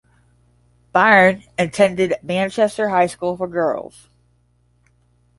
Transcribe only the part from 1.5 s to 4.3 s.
attended Manchester High School for Girls.